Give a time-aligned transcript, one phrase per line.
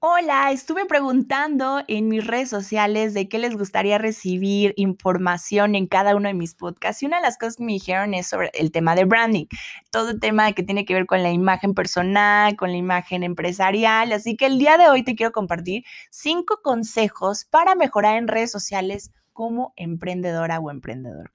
[0.00, 6.14] Hola, estuve preguntando en mis redes sociales de qué les gustaría recibir información en cada
[6.14, 8.70] uno de mis podcasts y una de las cosas que me dijeron es sobre el
[8.70, 9.46] tema de branding,
[9.90, 14.12] todo el tema que tiene que ver con la imagen personal, con la imagen empresarial,
[14.12, 18.52] así que el día de hoy te quiero compartir cinco consejos para mejorar en redes
[18.52, 21.30] sociales como emprendedora o emprendedor.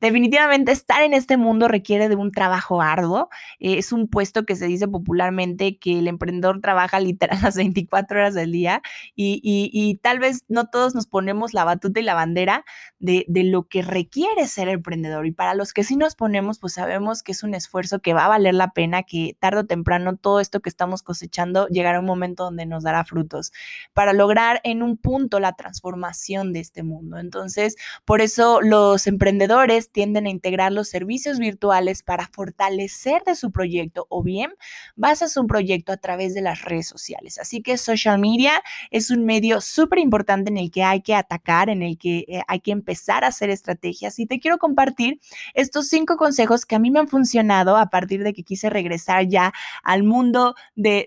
[0.00, 3.28] Definitivamente estar en este mundo requiere de un trabajo arduo.
[3.58, 8.20] Eh, es un puesto que se dice popularmente que el emprendedor trabaja literal las 24
[8.20, 8.82] horas del día
[9.16, 12.64] y, tal vez no todos nos ponemos la batuta y la bandera
[13.00, 15.26] de, de, lo que requiere ser emprendedor.
[15.26, 18.26] Y para los que sí nos ponemos, pues sabemos que es un esfuerzo que va
[18.26, 22.00] a valer la pena, que tarde o temprano todo esto que estamos cosechando llegará a
[22.00, 23.52] un momento donde nos dará frutos
[23.92, 27.18] para lograr en un punto la transformación de este mundo.
[27.18, 33.50] Entonces, entonces, por eso los emprendedores tienden a integrar los servicios virtuales para fortalecer su
[33.50, 34.52] proyecto o bien
[34.96, 37.38] basas un proyecto a través de las redes sociales.
[37.38, 41.68] Así que social media es un medio súper importante en el que hay que atacar,
[41.70, 44.18] en el que eh, hay que empezar a hacer estrategias.
[44.18, 45.20] Y te quiero compartir
[45.54, 49.26] estos cinco consejos que a mí me han funcionado a partir de que quise regresar
[49.28, 51.06] ya al mundo de,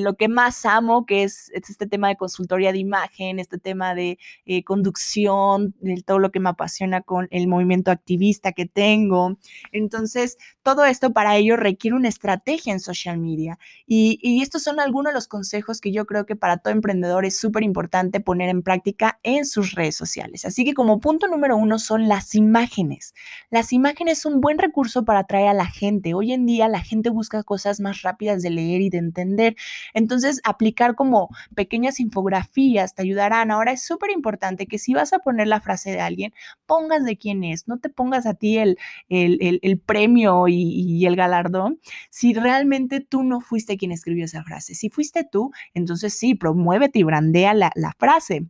[0.00, 4.18] lo que más amo, que es, este tema de consultoría de imagen, este tema de
[4.46, 5.43] eh, conducción
[5.80, 9.38] de todo lo que me apasiona con el movimiento activista que tengo.
[9.72, 13.58] Entonces, todo esto para ello requiere una estrategia en social media.
[13.86, 17.24] Y, y estos son algunos de los consejos que yo creo que para todo emprendedor
[17.24, 20.44] es súper importante poner en práctica en sus redes sociales.
[20.44, 23.14] Así que como punto número uno son las imágenes.
[23.50, 26.14] Las imágenes son un buen recurso para atraer a la gente.
[26.14, 29.56] Hoy en día la gente busca cosas más rápidas de leer y de entender.
[29.92, 33.50] Entonces, aplicar como pequeñas infografías te ayudarán.
[33.50, 36.32] Ahora es súper importante que si vas a poner la frase de alguien,
[36.66, 41.80] pongas de quién es, no te pongas a ti el, el, premio y, el galardón
[42.10, 44.74] si realmente tú no fuiste quien escribió esa frase.
[44.74, 48.46] Si fuiste tú, entonces sí, promuévete y brandea la, la frase.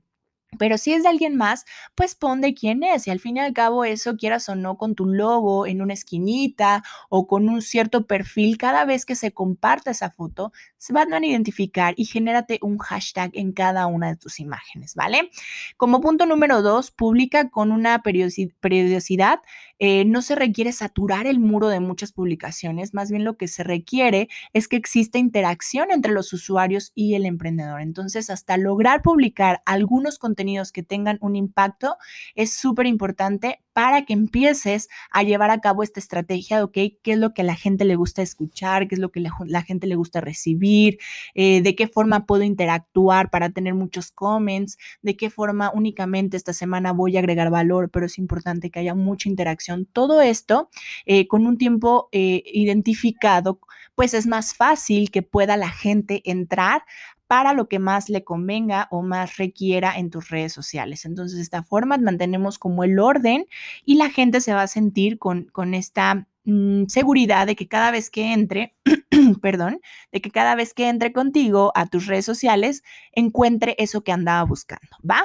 [0.58, 3.06] Pero si es de alguien más, pues pon de quién es.
[3.06, 5.94] Y al fin y al cabo, eso quieras o no, con tu logo en una
[5.94, 11.12] esquinita o con un cierto perfil, cada vez que se comparta esa foto, se van
[11.12, 15.30] a identificar y genérate un hashtag en cada una de tus imágenes, ¿vale?
[15.76, 19.40] Como punto número dos, publica con una periodicidad.
[19.78, 23.64] Eh, no se requiere saturar el muro de muchas publicaciones, más bien lo que se
[23.64, 27.80] requiere es que exista interacción entre los usuarios y el emprendedor.
[27.80, 31.96] Entonces, hasta lograr publicar algunos contenidos que tengan un impacto
[32.34, 37.18] es súper importante para que empieces a llevar a cabo esta estrategia ok, qué es
[37.18, 39.86] lo que a la gente le gusta escuchar, qué es lo que la, la gente
[39.86, 40.98] le gusta recibir,
[41.34, 46.52] eh, de qué forma puedo interactuar para tener muchos comments, de qué forma únicamente esta
[46.52, 49.86] semana voy a agregar valor, pero es importante que haya mucha interacción.
[49.92, 50.70] Todo esto
[51.06, 53.60] eh, con un tiempo eh, identificado,
[53.94, 56.82] pues es más fácil que pueda la gente entrar
[57.26, 61.04] para lo que más le convenga o más requiera en tus redes sociales.
[61.04, 63.46] Entonces, de esta forma mantenemos como el orden
[63.84, 67.90] y la gente se va a sentir con, con esta mm, seguridad de que cada
[67.90, 68.76] vez que entre,
[69.42, 69.80] perdón,
[70.12, 72.82] de que cada vez que entre contigo a tus redes sociales,
[73.12, 75.24] encuentre eso que andaba buscando, ¿va?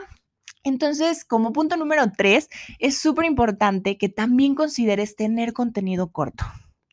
[0.64, 2.50] Entonces, como punto número tres,
[2.80, 6.46] es súper importante que también consideres tener contenido corto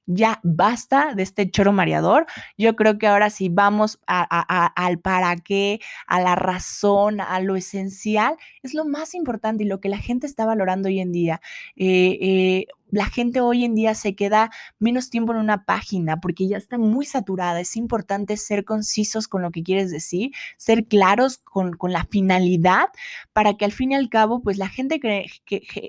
[0.07, 2.27] ya basta de este choro mareador.
[2.57, 8.37] Yo creo que ahora sí vamos al para qué, a la razón, a lo esencial.
[8.63, 11.41] Es lo más importante y lo que la gente está valorando hoy en día.
[11.77, 16.47] Eh, eh, la gente hoy en día se queda menos tiempo en una página porque
[16.47, 17.61] ya está muy saturada.
[17.61, 22.87] Es importante ser concisos con lo que quieres decir, ser claros con, la finalidad
[23.33, 25.27] para que al fin y al cabo, pues la gente que,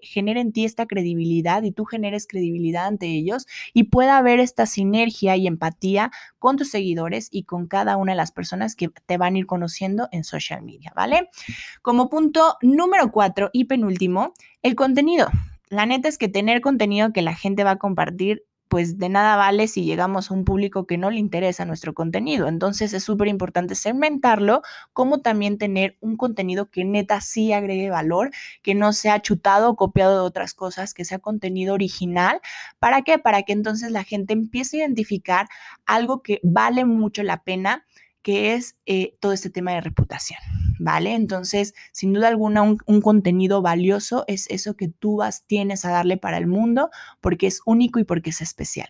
[0.04, 4.66] genere en ti esta credibilidad y tú generes credibilidad ante ellos y pueda haber esta
[4.66, 9.18] sinergia y empatía con tus seguidores y con cada una de las personas que te
[9.18, 11.30] van a ir conociendo en social media, ¿vale?
[11.82, 15.30] Como punto número cuatro y penúltimo, el contenido
[15.70, 19.38] la neta es que tener contenido que la gente va a compartir, pues de nada
[19.38, 22.48] vale si llegamos a un público que no le interesa nuestro contenido.
[22.48, 24.62] Entonces es súper importante segmentarlo,
[24.94, 28.32] como también tener un contenido que neta sí agregue valor,
[28.62, 32.42] que no sea chutado o copiado de otras cosas, que sea contenido original.
[32.80, 33.20] ¿Para qué?
[33.20, 35.48] Para que entonces la gente empiece a identificar
[35.86, 37.86] algo que vale mucho la pena,
[38.22, 40.40] que es eh, todo este tema de reputación.
[40.80, 41.14] ¿Vale?
[41.14, 46.18] Entonces, sin duda alguna, un, contenido valioso es eso que tú vas, tienes a darle
[46.18, 46.90] para el mundo
[47.22, 48.90] porque es único y porque es especial.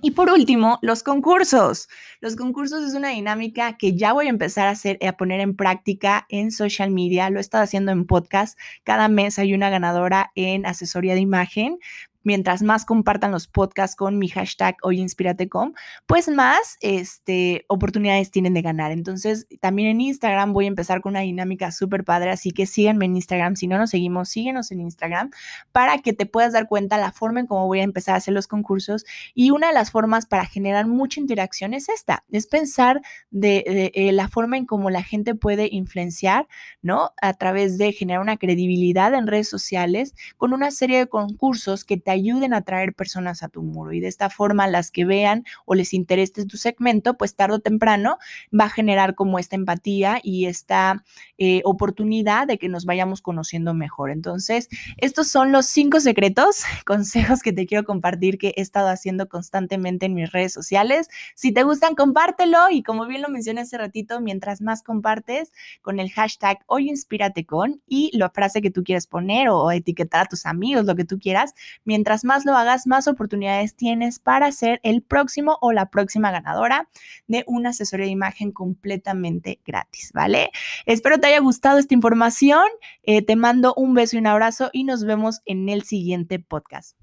[0.00, 1.88] Y por último, los concursos.
[2.20, 5.56] Los concursos es una dinámica que ya voy a empezar a hacer, a poner en
[5.56, 7.30] práctica en social media.
[7.30, 8.58] Lo he estado haciendo en podcast.
[8.84, 11.78] Cada mes hay una ganadora en asesoría de imagen
[12.24, 15.72] mientras más compartan los podcasts con mi hashtag hoyinspiratecom,
[16.06, 18.92] pues más este, oportunidades tienen de ganar.
[18.92, 23.06] Entonces, también en Instagram voy a empezar con una dinámica súper padre, así que síganme
[23.06, 23.56] en Instagram.
[23.56, 25.30] Si no nos seguimos, síguenos en Instagram
[25.72, 28.34] para que te puedas dar cuenta la forma en cómo voy a empezar a hacer
[28.34, 29.04] los concursos.
[29.34, 34.12] Y una de las formas para generar mucha interacción es esta, es pensar de, eh,
[34.12, 36.48] la forma en cómo la gente puede influenciar,
[36.82, 37.12] ¿no?
[37.20, 41.96] A través de generar una credibilidad en redes sociales con una serie de concursos que
[41.96, 43.92] te ayuden a atraer personas a tu muro.
[43.92, 47.60] Y de esta forma, las que vean o les interese tu segmento, pues tarde o
[47.60, 48.18] temprano
[48.58, 51.04] va a generar como esta empatía y esta
[51.38, 54.10] eh, oportunidad de que nos vayamos conociendo mejor.
[54.10, 54.68] Entonces,
[54.98, 60.06] estos son los cinco secretos, consejos que te quiero compartir que he estado haciendo constantemente
[60.06, 61.08] en mis redes sociales.
[61.34, 66.00] Si te gustan, compártelo y como bien lo mencioné hace ratito, mientras más compartes con
[66.00, 70.28] el hashtag hoy inspírate con y la frase que tú quieres poner o etiquetar a
[70.28, 71.54] tus amigos, lo que tú quieras,
[71.84, 76.88] mientras más lo hagas, más oportunidades tienes para ser el próximo o la próxima ganadora
[77.26, 80.50] de una asesoría de imagen completamente gratis, ¿vale?
[80.86, 82.64] Espero te haya gustado esta información.
[83.02, 86.96] Eh, te mando un beso y un abrazo y nos vemos en el siguiente podcast.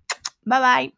[0.44, 0.94] Bye bye.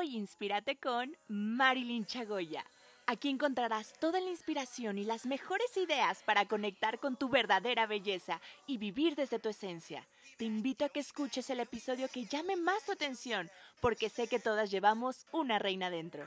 [0.00, 2.64] Hoy inspírate con Marilyn Chagoya.
[3.04, 8.40] Aquí encontrarás toda la inspiración y las mejores ideas para conectar con tu verdadera belleza
[8.66, 10.08] y vivir desde tu esencia.
[10.38, 13.50] Te invito a que escuches el episodio que llame más tu atención,
[13.82, 16.26] porque sé que todas llevamos una reina dentro.